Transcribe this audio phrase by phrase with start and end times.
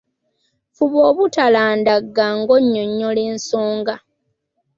[0.75, 3.95] Fuba obutalandagga ng'onyonnyola ensonga.